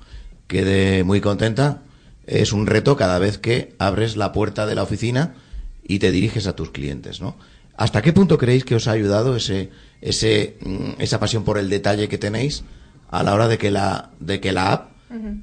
quede 0.48 1.03
muy 1.03 1.19
contenta 1.19 1.81
es 2.27 2.53
un 2.53 2.65
reto 2.65 2.95
cada 2.95 3.19
vez 3.19 3.38
que 3.38 3.75
abres 3.77 4.15
la 4.15 4.31
puerta 4.31 4.65
de 4.65 4.75
la 4.75 4.83
oficina 4.83 5.36
y 5.83 6.00
te 6.00 6.11
diriges 6.11 6.47
a 6.47 6.55
tus 6.55 6.71
clientes, 6.71 7.21
¿no? 7.21 7.35
¿Hasta 7.77 8.01
qué 8.01 8.13
punto 8.13 8.38
creéis 8.38 8.63
que 8.65 8.75
os 8.75 8.88
ha 8.88 8.91
ayudado 8.91 9.35
ese, 9.35 9.69
ese, 10.01 10.57
mm, 10.61 10.91
esa 11.00 11.19
pasión 11.19 11.43
por 11.43 11.57
el 11.57 11.69
detalle 11.69 12.07
que 12.09 12.17
tenéis 12.17 12.63
a 13.09 13.23
la 13.23 13.33
hora 13.33 13.47
de 13.47 13.57
que 13.57 13.71
la, 13.71 14.11
de 14.19 14.39
que 14.39 14.51
la 14.51 14.71
app 14.73 14.91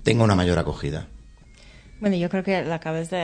tenga 0.02 0.25
una 0.25 0.35
mayor 0.35 0.59
acogida? 0.59 1.09
Bueno, 2.00 2.16
yo 2.16 2.28
creo 2.30 2.45
que 2.45 2.62
lo 2.62 2.73
acabas 2.75 3.11
de, 3.11 3.18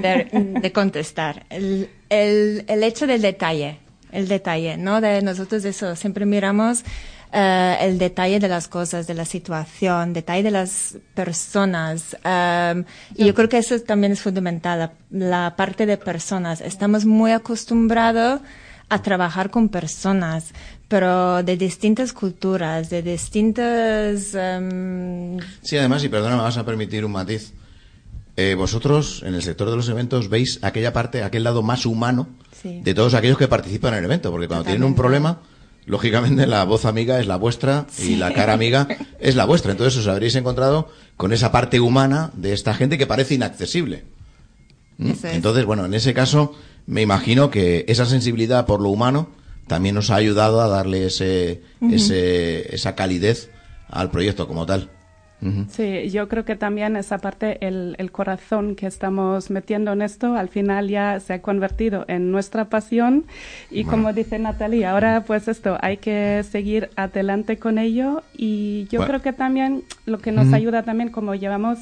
de- 0.00 0.28
de 0.60 0.72
contestar. 0.72 1.46
El, 1.50 1.90
el, 2.10 2.64
el 2.68 2.82
hecho 2.84 3.06
del 3.08 3.20
detalle, 3.22 3.78
el 4.12 4.28
detalle, 4.28 4.76
¿no? 4.76 5.00
De 5.00 5.20
nosotros 5.20 5.64
eso, 5.64 5.96
siempre 5.96 6.24
miramos 6.24 6.84
eh, 7.32 7.76
el 7.80 7.98
detalle 7.98 8.38
de 8.40 8.48
las 8.48 8.68
cosas, 8.68 9.06
de 9.06 9.14
la 9.14 9.24
situación, 9.24 10.12
detalle 10.12 10.42
de 10.42 10.50
las 10.50 10.96
personas. 11.14 12.16
em, 12.24 12.84
y 13.14 13.24
yo 13.26 13.34
creo 13.34 13.48
que 13.48 13.58
eso 13.58 13.78
también 13.80 14.12
es 14.12 14.20
fundamental, 14.20 14.78
la, 14.78 14.92
la 15.42 15.56
parte 15.56 15.86
de 15.86 15.96
personas. 15.96 16.60
Estamos 16.60 17.04
muy 17.04 17.32
acostumbrados 17.32 18.40
a 18.90 19.02
trabajar 19.02 19.50
con 19.50 19.68
personas, 19.68 20.52
pero 20.88 21.42
de 21.42 21.56
distintas 21.58 22.12
culturas, 22.14 22.88
de 22.88 23.02
distintas... 23.02 24.34
em, 24.34 25.38
Sí, 25.62 25.76
además, 25.76 26.02
y 26.04 26.08
perdona, 26.08 26.36
me 26.36 26.42
vas 26.42 26.56
a 26.56 26.64
permitir 26.64 27.04
un 27.04 27.12
matiz. 27.12 27.52
Eh, 28.36 28.54
vosotros, 28.54 29.22
en 29.26 29.34
el 29.34 29.42
sector 29.42 29.68
de 29.68 29.76
los 29.76 29.88
eventos, 29.88 30.28
veis 30.30 30.60
aquella 30.62 30.92
parte, 30.92 31.22
aquel 31.24 31.42
lado 31.44 31.62
más 31.62 31.84
humano 31.86 32.28
Sí. 32.62 32.80
de 32.82 32.94
todos 32.94 33.14
aquellos 33.14 33.36
que 33.38 33.48
participan 33.48 33.92
en 33.94 33.98
el 34.00 34.04
evento, 34.06 34.30
porque 34.30 34.46
cuando 34.48 34.64
tienen 34.64 34.84
un 34.84 34.94
problema, 34.94 35.40
lógicamente 35.88 36.46
la 36.46 36.64
voz 36.64 36.84
amiga 36.84 37.18
es 37.18 37.26
la 37.26 37.36
vuestra 37.36 37.86
y 37.98 38.16
la 38.16 38.32
cara 38.32 38.52
amiga 38.52 38.86
es 39.18 39.34
la 39.34 39.46
vuestra. 39.46 39.72
Entonces 39.72 39.98
os 39.98 40.06
habréis 40.06 40.36
encontrado 40.36 40.88
con 41.16 41.32
esa 41.32 41.50
parte 41.50 41.80
humana 41.80 42.30
de 42.34 42.52
esta 42.52 42.74
gente 42.74 42.98
que 42.98 43.06
parece 43.06 43.34
inaccesible. 43.34 44.04
¿Mm? 44.98 45.10
Es. 45.10 45.24
Entonces, 45.24 45.64
bueno, 45.64 45.86
en 45.86 45.94
ese 45.94 46.12
caso, 46.12 46.54
me 46.86 47.00
imagino 47.02 47.50
que 47.50 47.86
esa 47.88 48.06
sensibilidad 48.06 48.66
por 48.66 48.80
lo 48.80 48.90
humano 48.90 49.30
también 49.66 49.94
nos 49.94 50.10
ha 50.10 50.16
ayudado 50.16 50.60
a 50.60 50.68
darle 50.68 51.06
ese, 51.06 51.62
ese, 51.90 52.74
esa 52.74 52.94
calidez 52.94 53.50
al 53.88 54.10
proyecto 54.10 54.46
como 54.46 54.66
tal. 54.66 54.90
Sí, 55.70 56.10
yo 56.10 56.28
creo 56.28 56.44
que 56.44 56.56
también 56.56 56.96
esa 56.96 57.18
parte, 57.18 57.64
el, 57.66 57.94
el 57.98 58.10
corazón 58.10 58.74
que 58.74 58.86
estamos 58.86 59.50
metiendo 59.50 59.92
en 59.92 60.02
esto, 60.02 60.34
al 60.34 60.48
final 60.48 60.88
ya 60.88 61.20
se 61.20 61.34
ha 61.34 61.42
convertido 61.42 62.04
en 62.08 62.32
nuestra 62.32 62.64
pasión. 62.68 63.24
Y 63.70 63.84
como 63.84 64.12
dice 64.12 64.38
Natalia, 64.40 64.90
ahora 64.90 65.22
pues 65.24 65.46
esto, 65.46 65.78
hay 65.80 65.98
que 65.98 66.42
seguir 66.50 66.90
adelante 66.96 67.56
con 67.56 67.78
ello. 67.78 68.22
Y 68.36 68.88
yo 68.90 68.98
Bueno. 68.98 69.06
creo 69.06 69.22
que 69.22 69.32
también 69.32 69.84
lo 70.06 70.18
que 70.18 70.32
nos 70.32 70.52
ayuda 70.52 70.82
también 70.82 71.10
como 71.10 71.34
llevamos, 71.36 71.78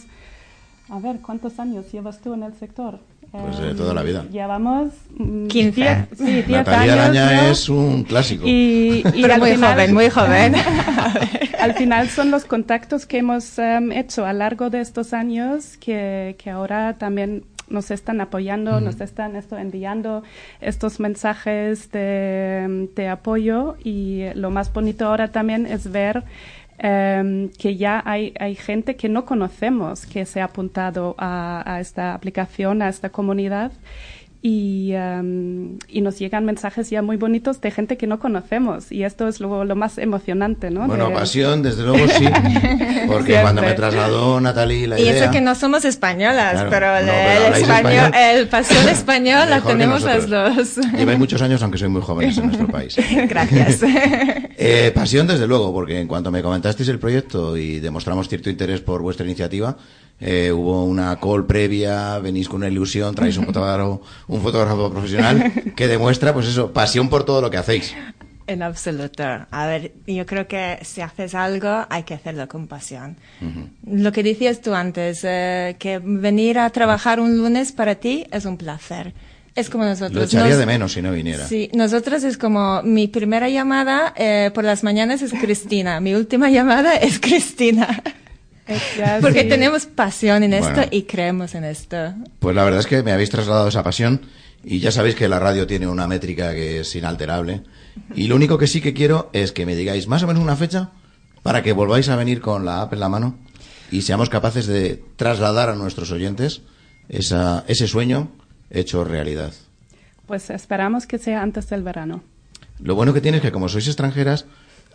a 0.89 0.99
ver, 0.99 1.17
¿cuántos 1.21 1.59
años 1.59 1.91
llevas 1.91 2.21
tú 2.21 2.35
en 2.35 2.43
el 2.43 2.55
sector? 2.55 3.01
Pues 3.33 3.59
de 3.59 3.71
Em, 3.71 3.77
toda 3.77 3.93
la 3.95 4.03
vida. 4.03 4.25
Llevamos... 4.33 4.93
mm, 5.19 5.47
15. 5.49 5.81
diez- 5.81 6.07
sí, 6.17 6.25
10 6.43 6.49
Natalia 6.49 6.93
años, 6.95 7.05
Araña 7.19 7.43
¿no? 7.43 7.49
es 7.51 7.69
un 7.69 8.05
clásico. 8.05 8.45
Y, 8.47 9.03
y 9.15 9.23
Pero 9.23 9.39
muy 9.39 9.53
final- 9.53 9.73
joven, 9.75 9.95
muy 9.95 10.11
joven. 10.11 10.55
al 11.61 11.75
final 11.75 12.09
son 12.09 12.31
los 12.31 12.45
contactos 12.45 13.07
que 13.07 13.19
hemos 13.19 13.59
em, 13.59 13.93
hecho 13.93 14.25
a 14.25 14.33
lo 14.33 14.39
largo 14.41 14.71
de 14.71 14.81
estos 14.81 15.13
años 15.13 15.77
que, 15.79 16.37
que 16.39 16.51
ahora 16.51 16.95
también 16.99 17.45
nos 17.69 17.91
están 17.91 18.21
apoyando, 18.21 18.81
nos 18.81 19.01
están 19.01 19.35
esto, 19.35 19.59
enviando 19.59 20.23
estos 20.61 21.01
mensajes 21.01 21.91
de, 21.91 22.89
de 22.95 23.09
apoyo 23.09 23.77
y 23.83 24.23
lo 24.35 24.51
más 24.51 24.73
bonito 24.73 25.07
ahora 25.09 25.33
también 25.33 25.67
es 25.67 25.91
ver 25.91 26.23
em, 26.79 27.49
que 27.51 27.77
ya 27.77 28.03
hay, 28.05 28.35
hay 28.39 28.55
gente 28.55 28.97
que 28.97 29.09
no 29.09 29.25
conocemos 29.25 30.07
que 30.07 30.27
se 30.27 30.41
ha 30.41 30.45
apuntado 30.45 31.15
a, 31.19 31.63
a 31.67 31.81
esta 31.81 32.15
aplicación, 32.15 32.83
a 32.83 32.89
esta 32.89 33.11
comunidad 33.11 33.73
y, 34.43 34.93
y 35.89 36.01
nos 36.03 36.19
llegan 36.19 36.45
mensajes 36.45 36.91
ya 36.91 37.03
muy 37.03 37.17
bonitos 37.17 37.61
de 37.61 37.71
gente 37.71 37.97
que 37.97 38.07
no 38.07 38.19
conocemos 38.19 38.93
y 38.93 39.03
esto 39.05 39.27
es 39.29 39.41
luego 39.41 39.65
lo 39.65 39.75
más 39.77 39.99
emocionante, 39.99 40.71
¿no? 40.71 40.87
Bueno, 40.87 41.09
De- 41.09 41.15
pasión, 41.15 41.63
desde 41.63 41.83
luego 41.83 42.07
sí. 42.09 42.25
Porque 43.09 43.33
Siempre. 43.33 43.43
cuando 43.43 43.63
me 43.63 43.73
trasladó 43.73 44.41
Natalie 44.41 44.87
la 44.87 44.99
Y 44.99 45.03
idea... 45.03 45.25
eso 45.25 45.31
que 45.33 45.41
no 45.41 45.55
somos 45.55 45.85
españolas, 45.85 46.53
Claro, 46.53 46.71
pero, 46.71 46.87
no, 46.87 46.99
el, 46.99 47.07
pero 47.07 47.31
el 47.39 47.45
habláis 47.45 47.63
español, 47.63 47.93
español. 48.05 48.37
el 48.37 48.49
pasión 48.49 48.89
español 48.89 49.51
la 49.51 49.61
tenemos 49.63 50.03
las 50.03 50.29
dos. 50.29 50.77
Lleváis 50.97 51.19
muchos 51.19 51.43
años, 51.43 51.63
aunque 51.63 51.79
sois 51.79 51.91
muy 51.91 52.03
jóvenes 52.03 52.39
en 52.39 52.47
nuestro 52.47 52.69
país. 52.69 52.97
Gracias. 53.29 53.81
Eh, 53.83 54.93
pasión, 54.95 55.27
desde 55.27 55.47
luego, 55.47 55.73
porque 55.73 55.99
en 56.01 56.07
cuanto 56.09 56.31
me 56.31 56.43
comentasteis 56.43 56.89
el 56.89 56.99
proyecto 56.99 57.57
y 57.57 57.81
demostramos 57.81 58.29
cierto 58.29 58.51
interés 58.51 58.81
por 58.81 59.03
vuestra 59.03 59.27
iniciativa, 59.27 59.77
eh, 60.21 60.51
hubo 60.53 60.85
una 60.85 61.19
call 61.21 61.47
previa, 61.47 62.19
venís 62.19 62.49
con 62.49 62.59
una 62.59 62.69
ilusión, 62.69 63.15
traéis 63.15 63.37
un 63.37 63.47
fotógrafo, 63.47 64.03
un 64.29 64.41
fotógrafo 64.43 64.91
profesional 64.91 65.53
que 65.77 65.89
demuestra, 65.89 66.33
pues 66.33 66.47
eso, 66.47 66.73
pasión 66.73 67.09
por 67.09 67.25
todo 67.25 67.41
lo 67.41 67.51
que 67.51 67.57
hacéis. 67.59 67.95
En 68.49 68.63
absoluto. 68.63 69.25
A 69.51 69.67
ver, 69.67 69.93
yo 70.07 70.25
creo 70.25 70.47
que 70.47 70.79
si 70.83 71.01
haces 71.01 71.35
algo, 71.35 71.85
hay 71.91 72.05
que 72.05 72.15
hacerlo 72.15 72.47
con 72.47 72.69
pasión. 72.69 73.17
Lo 73.85 74.13
que 74.13 74.23
decías 74.23 74.61
tú 74.61 74.73
antes, 74.73 75.21
eh, 75.25 75.75
que 75.81 75.99
venir 75.99 76.59
a 76.61 76.71
trabajar 76.71 77.19
un 77.19 77.37
lunes 77.37 77.73
para 77.73 77.97
ti 77.97 78.25
es 78.31 78.45
un 78.45 78.57
placer. 78.57 79.15
Es 79.57 79.69
como 79.69 79.85
nosotros. 79.85 80.15
Lo 80.15 80.23
echaría 80.25 80.51
Nos- 80.51 80.59
de 80.59 80.67
menos 80.67 80.93
si 80.93 81.03
no 81.03 81.11
viniera. 81.13 81.45
Sí, 81.49 81.71
nosotros 81.75 82.23
es 82.25 82.39
como 82.39 82.83
mi 82.85 83.09
primera 83.09 83.49
llamada 83.49 84.13
eh, 84.17 84.51
por 84.55 84.63
las 84.65 84.85
mañanas 84.85 85.23
es 85.23 85.33
Cristina, 85.33 85.99
mi 85.99 86.15
última 86.15 86.49
llamada 86.57 86.95
es 86.95 87.19
Cristina. 87.19 88.01
Porque 89.21 89.43
sí. 89.43 89.49
tenemos 89.49 89.87
pasión 89.87 90.43
en 90.43 90.53
esto 90.53 90.73
Bueno. 90.75 90.89
y 90.91 91.03
creemos 91.03 91.55
en 91.55 91.65
esto. 91.65 92.15
Pues 92.41 92.55
la 92.57 92.65
verdad 92.65 92.81
es 92.81 92.87
que 92.87 93.03
me 93.03 93.13
habéis 93.13 93.31
trasladado 93.31 93.69
esa 93.69 93.83
pasión 93.83 94.23
y 94.65 94.81
ya 94.81 94.91
sabéis 94.91 95.15
que 95.15 95.29
la 95.29 95.39
radio 95.39 95.67
tiene 95.67 95.87
una 95.87 96.07
métrica 96.09 96.53
que 96.53 96.81
es 96.81 96.95
inalterable. 96.97 97.63
Y 98.15 98.27
lo 98.27 98.37
único 98.37 98.59
que 98.59 98.67
sí 98.67 98.81
que 98.81 98.93
quiero 98.95 99.31
es 99.33 99.53
que 99.53 99.67
me 99.67 99.77
digáis 99.77 100.09
más 100.09 100.23
o 100.23 100.27
menos 100.27 100.43
una 100.43 100.57
fecha 100.57 100.91
para 101.43 101.63
que 101.63 101.73
volváis 101.73 102.09
a 102.09 102.17
venir 102.17 102.41
con 102.41 102.65
la 102.65 102.83
app 102.83 102.93
en 102.93 103.01
la 103.01 103.09
mano 103.09 103.39
y 103.93 104.03
seamos 104.03 104.29
capaces 104.31 104.67
de 104.67 105.03
trasladar 105.17 105.71
a 105.71 105.77
nuestros 105.77 106.11
oyentes 106.11 106.63
esa, 107.09 107.65
ese 107.69 107.87
sueño 107.87 108.33
hecho 108.71 109.05
realidad. 109.05 109.53
Pues 110.27 110.51
esperamos 110.51 111.07
que 111.07 111.19
sea 111.19 111.41
antes 111.43 111.69
del 111.69 111.85
verano. 111.85 112.25
Lo 112.81 112.97
bueno 112.97 113.15
que 113.15 113.21
tiene 113.21 113.37
es 113.37 113.43
que 113.45 113.53
como 113.53 113.69
sois 113.69 113.87
extranjeras, 113.87 114.45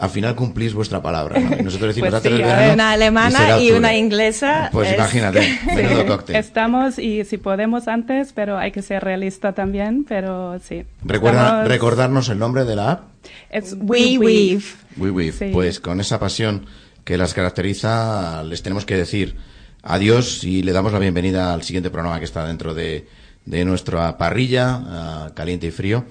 al 0.02 0.10
final 0.10 0.36
cumplís 0.36 0.74
vuestra 0.74 1.02
palabra. 1.02 1.40
¿no? 1.40 1.56
Y 1.60 1.64
nosotros 1.64 1.96
decimos 1.96 2.10
Pues 2.22 2.24
sí, 2.24 2.30
verano. 2.30 2.74
una 2.74 2.92
alemana 2.92 3.60
y 3.60 3.72
una 3.72 3.96
inglesa 3.96 4.70
Pues 4.72 4.90
es- 4.90 4.96
imagínate, 4.96 5.60
menudo 5.76 6.06
cóctel. 6.08 6.36
Estamos 6.36 6.98
y 7.00 7.24
si 7.24 7.38
podemos 7.38 7.88
antes, 7.88 8.34
pero 8.34 8.58
hay 8.58 8.72
que 8.72 8.82
ser 8.82 9.04
realista 9.04 9.54
también, 9.54 10.04
pero 10.08 10.60
sí. 10.60 10.84
Recuerda, 11.06 11.44
Estamos- 11.46 11.68
recordarnos 11.68 12.30
el 12.30 12.40
nombre 12.40 12.66
de 12.66 12.76
la 12.76 12.92
app. 12.92 13.02
Es 13.50 13.74
We 13.80 14.18
Weave. 14.18 14.64
We 14.98 15.12
Weave. 15.12 15.32
Sí. 15.34 15.50
Pues 15.54 15.80
con 15.80 16.00
esa 16.02 16.20
pasión 16.20 16.66
que 17.04 17.18
las 17.18 17.34
caracteriza, 17.34 18.44
les 18.44 18.62
tenemos 18.64 18.86
que 18.86 18.96
decir 18.98 19.36
adiós 19.84 20.44
y 20.44 20.64
le 20.64 20.72
damos 20.72 20.94
la 20.94 21.00
bienvenida 21.00 21.54
al 21.54 21.64
siguiente 21.64 21.90
programa 21.90 22.20
que 22.20 22.26
está 22.26 22.46
dentro 22.46 22.74
de, 22.74 23.08
de 23.46 23.66
nuestra 23.66 24.18
parrilla, 24.18 24.80
ah, 24.84 25.32
caliente 25.36 25.68
y 25.68 25.72
frío. 25.72 26.06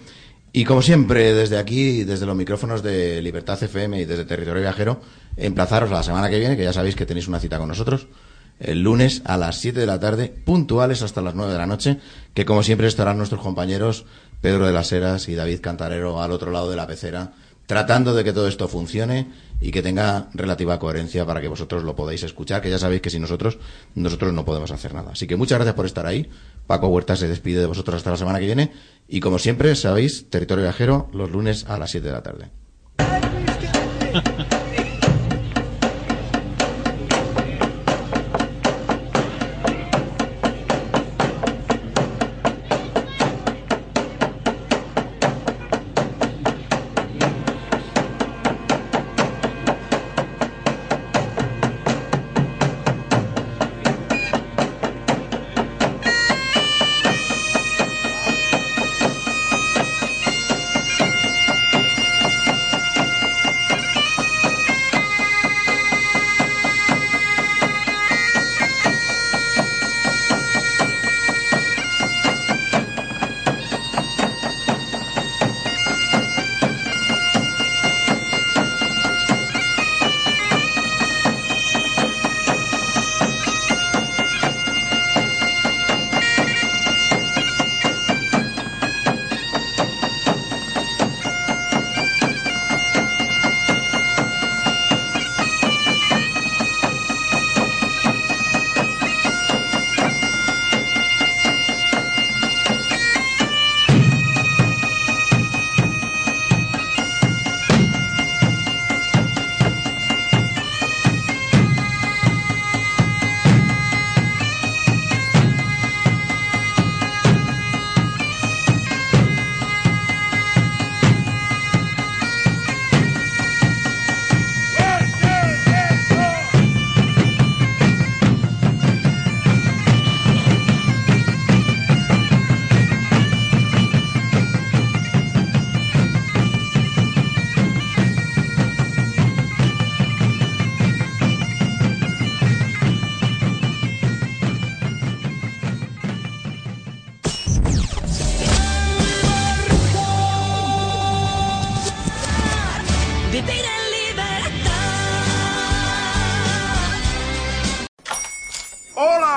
Y 0.52 0.64
como 0.64 0.82
siempre, 0.82 1.32
desde 1.32 1.58
aquí, 1.58 2.04
desde 2.04 2.26
los 2.26 2.34
micrófonos 2.34 2.82
de 2.82 3.22
Libertad 3.22 3.62
FM 3.62 4.00
y 4.00 4.04
desde 4.04 4.24
Territorio 4.24 4.60
Viajero, 4.62 5.00
emplazaros 5.36 5.90
a 5.90 5.94
la 5.94 6.02
semana 6.02 6.28
que 6.28 6.40
viene, 6.40 6.56
que 6.56 6.64
ya 6.64 6.72
sabéis 6.72 6.96
que 6.96 7.06
tenéis 7.06 7.28
una 7.28 7.38
cita 7.38 7.58
con 7.58 7.68
nosotros, 7.68 8.08
el 8.58 8.82
lunes 8.82 9.22
a 9.24 9.36
las 9.36 9.56
7 9.58 9.78
de 9.78 9.86
la 9.86 10.00
tarde, 10.00 10.28
puntuales 10.28 11.02
hasta 11.02 11.22
las 11.22 11.34
9 11.34 11.52
de 11.52 11.58
la 11.58 11.66
noche, 11.66 11.98
que 12.34 12.44
como 12.44 12.62
siempre 12.62 12.88
estarán 12.88 13.16
nuestros 13.16 13.40
compañeros 13.40 14.04
Pedro 14.40 14.66
de 14.66 14.72
las 14.72 14.90
Heras 14.90 15.28
y 15.28 15.34
David 15.34 15.60
Cantarero 15.60 16.20
al 16.20 16.32
otro 16.32 16.50
lado 16.50 16.68
de 16.68 16.76
la 16.76 16.86
pecera, 16.86 17.32
tratando 17.70 18.14
de 18.14 18.24
que 18.24 18.32
todo 18.32 18.48
esto 18.48 18.66
funcione 18.66 19.28
y 19.60 19.70
que 19.70 19.80
tenga 19.80 20.28
relativa 20.34 20.76
coherencia 20.80 21.24
para 21.24 21.40
que 21.40 21.46
vosotros 21.46 21.84
lo 21.84 21.94
podáis 21.94 22.24
escuchar, 22.24 22.60
que 22.60 22.68
ya 22.68 22.80
sabéis 22.80 23.00
que 23.00 23.10
sin 23.10 23.22
nosotros, 23.22 23.58
nosotros 23.94 24.32
no 24.32 24.44
podemos 24.44 24.72
hacer 24.72 24.92
nada. 24.92 25.12
Así 25.12 25.28
que 25.28 25.36
muchas 25.36 25.58
gracias 25.58 25.76
por 25.76 25.86
estar 25.86 26.04
ahí. 26.04 26.28
Paco 26.66 26.88
Huerta 26.88 27.14
se 27.14 27.28
despide 27.28 27.60
de 27.60 27.66
vosotros 27.66 27.94
hasta 27.98 28.10
la 28.10 28.16
semana 28.16 28.40
que 28.40 28.46
viene. 28.46 28.72
Y 29.06 29.20
como 29.20 29.38
siempre, 29.38 29.76
sabéis, 29.76 30.28
Territorio 30.30 30.64
Viajero, 30.64 31.10
los 31.12 31.30
lunes 31.30 31.64
a 31.68 31.78
las 31.78 31.92
7 31.92 32.08
de 32.08 32.12
la 32.12 32.22
tarde. 32.24 32.50